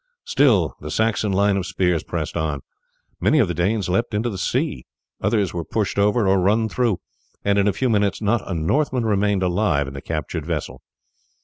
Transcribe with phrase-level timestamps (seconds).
[0.25, 2.61] Still the Saxon line of spears pressed on.
[3.19, 4.87] Many of the Danes leapt into the sea,
[5.21, 6.99] others were pushed over or run through,
[7.45, 10.81] and in a few minutes not a Northman remained alive in the captured vessel.